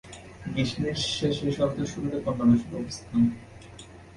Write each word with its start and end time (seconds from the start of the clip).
গ্রীষ্মের 0.45 0.97
শেষে 1.09 1.47
শরতের 1.57 1.87
শুরুতেই 1.91 2.23
কন্যা 2.25 2.45
রাশির 2.45 2.73
অবস্থান। 2.75 3.21